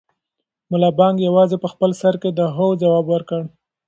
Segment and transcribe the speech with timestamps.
[0.71, 3.41] ملا بانګ یوازې په خپل سر کې د هو ځواب ورکړ.